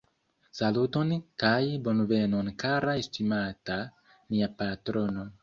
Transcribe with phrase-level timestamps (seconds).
[0.59, 1.09] Saluton
[1.43, 3.79] kaj bonvenon kara estimata,
[4.35, 5.31] nia patrono